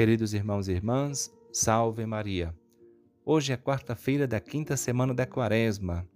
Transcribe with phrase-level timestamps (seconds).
[0.00, 2.54] Queridos irmãos e irmãs, salve Maria.
[3.22, 6.08] Hoje é quarta-feira da quinta semana da Quaresma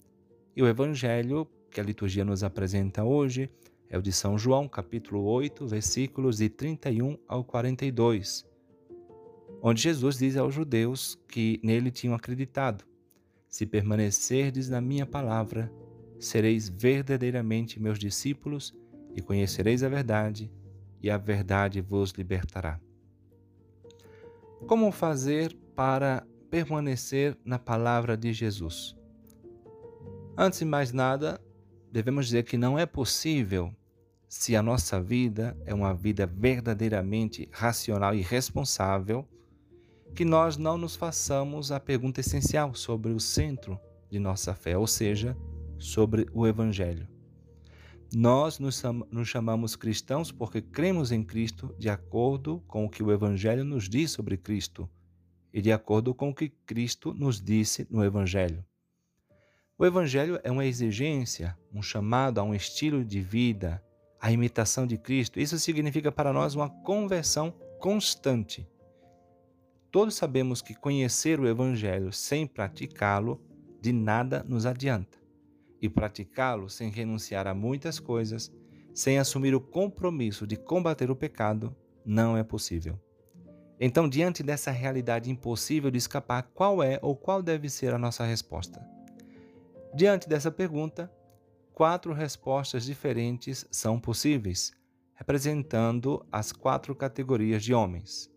[0.56, 3.50] e o evangelho que a liturgia nos apresenta hoje
[3.90, 8.46] é o de São João, capítulo 8, versículos de 31 ao 42,
[9.60, 12.86] onde Jesus diz aos judeus que nele tinham acreditado:
[13.50, 15.70] Se permanecerdes na minha palavra,
[16.18, 18.74] sereis verdadeiramente meus discípulos
[19.14, 20.50] e conhecereis a verdade,
[21.02, 22.80] e a verdade vos libertará.
[24.66, 28.96] Como fazer para permanecer na palavra de Jesus?
[30.36, 31.40] Antes de mais nada,
[31.92, 33.72] devemos dizer que não é possível
[34.28, 39.28] se a nossa vida é uma vida verdadeiramente racional e responsável,
[40.14, 43.78] que nós não nos façamos a pergunta essencial sobre o centro
[44.10, 45.36] de nossa fé, ou seja,
[45.78, 47.13] sobre o Evangelho.
[48.14, 53.64] Nós nos chamamos cristãos porque cremos em Cristo de acordo com o que o Evangelho
[53.64, 54.88] nos diz sobre Cristo
[55.52, 58.64] e de acordo com o que Cristo nos disse no Evangelho.
[59.76, 63.82] O Evangelho é uma exigência, um chamado a um estilo de vida,
[64.20, 65.40] a imitação de Cristo.
[65.40, 68.68] Isso significa para nós uma conversão constante.
[69.90, 73.40] Todos sabemos que conhecer o Evangelho sem praticá-lo
[73.80, 75.23] de nada nos adianta
[75.80, 78.52] e praticá-lo sem renunciar a muitas coisas,
[78.94, 82.98] sem assumir o compromisso de combater o pecado, não é possível.
[83.80, 88.24] Então, diante dessa realidade impossível de escapar, qual é ou qual deve ser a nossa
[88.24, 88.86] resposta?
[89.92, 91.12] Diante dessa pergunta,
[91.72, 94.72] quatro respostas diferentes são possíveis,
[95.14, 98.30] representando as quatro categorias de homens.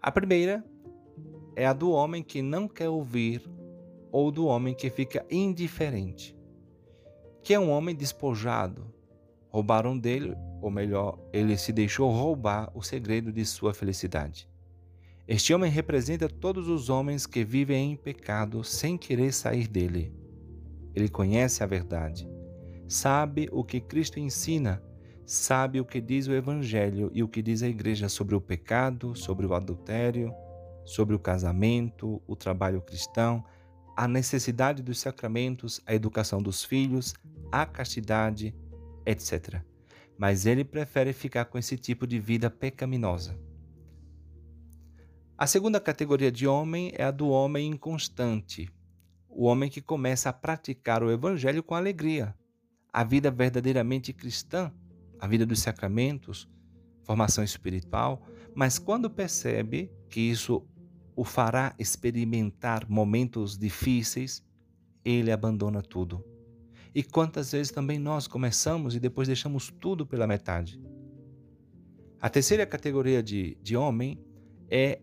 [0.00, 0.64] A primeira
[1.54, 3.42] é a do homem que não quer ouvir
[4.10, 6.37] ou do homem que fica indiferente
[7.48, 8.92] que é um homem despojado.
[9.48, 14.46] Roubaram dele, ou melhor, ele se deixou roubar o segredo de sua felicidade.
[15.26, 20.12] Este homem representa todos os homens que vivem em pecado sem querer sair dele.
[20.94, 22.28] Ele conhece a verdade,
[22.86, 24.82] sabe o que Cristo ensina,
[25.24, 29.16] sabe o que diz o Evangelho e o que diz a Igreja sobre o pecado,
[29.16, 30.34] sobre o adultério,
[30.84, 33.42] sobre o casamento, o trabalho cristão,
[33.98, 37.14] a necessidade dos sacramentos, a educação dos filhos,
[37.50, 38.54] a castidade,
[39.04, 39.60] etc.
[40.16, 43.36] Mas ele prefere ficar com esse tipo de vida pecaminosa.
[45.36, 48.70] A segunda categoria de homem é a do homem inconstante,
[49.28, 52.36] o homem que começa a praticar o evangelho com alegria,
[52.92, 54.72] a vida verdadeiramente cristã,
[55.18, 56.48] a vida dos sacramentos,
[57.02, 58.22] formação espiritual,
[58.54, 60.64] mas quando percebe que isso
[61.18, 64.40] o fará experimentar momentos difíceis,
[65.04, 66.24] ele abandona tudo.
[66.94, 70.80] E quantas vezes também nós começamos e depois deixamos tudo pela metade?
[72.20, 74.24] A terceira categoria de, de homem
[74.70, 75.00] é,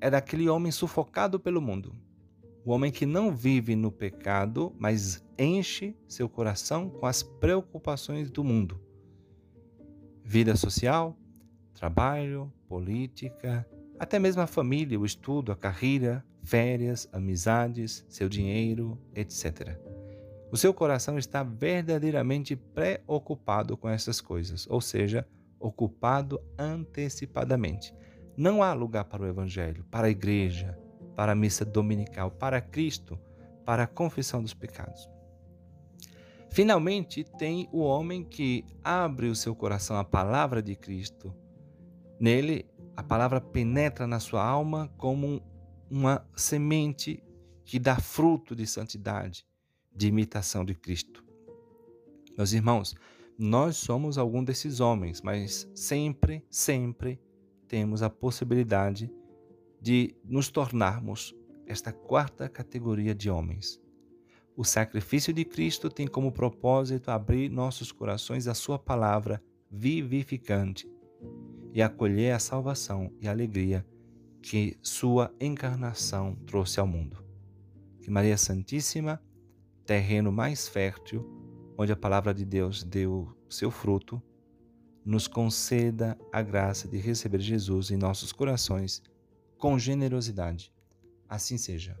[0.00, 1.92] é daquele homem sufocado pelo mundo.
[2.64, 8.44] O homem que não vive no pecado, mas enche seu coração com as preocupações do
[8.44, 8.80] mundo.
[10.22, 11.18] Vida social,
[11.74, 13.68] trabalho, política,
[13.98, 19.78] até mesmo a família, o estudo, a carreira, férias, amizades, seu dinheiro, etc.
[20.50, 25.26] O seu coração está verdadeiramente preocupado com essas coisas, ou seja,
[25.58, 27.94] ocupado antecipadamente.
[28.36, 30.78] Não há lugar para o Evangelho, para a igreja,
[31.16, 33.18] para a missa dominical, para Cristo,
[33.64, 35.08] para a confissão dos pecados.
[36.50, 41.34] Finalmente, tem o homem que abre o seu coração à palavra de Cristo.
[42.20, 42.64] Nele,
[42.96, 45.42] a palavra penetra na sua alma como
[45.90, 47.22] uma semente
[47.64, 49.46] que dá fruto de santidade,
[49.94, 51.22] de imitação de Cristo.
[52.36, 52.94] Meus irmãos,
[53.38, 57.20] nós somos algum desses homens, mas sempre, sempre
[57.68, 59.12] temos a possibilidade
[59.80, 61.34] de nos tornarmos
[61.66, 63.80] esta quarta categoria de homens.
[64.56, 70.88] O sacrifício de Cristo tem como propósito abrir nossos corações à Sua palavra vivificante
[71.76, 73.86] e acolher a salvação e a alegria
[74.40, 77.22] que sua encarnação trouxe ao mundo.
[78.00, 79.22] Que Maria Santíssima,
[79.84, 81.28] terreno mais fértil,
[81.76, 84.22] onde a palavra de Deus deu seu fruto,
[85.04, 89.02] nos conceda a graça de receber Jesus em nossos corações
[89.58, 90.72] com generosidade.
[91.28, 91.94] Assim seja.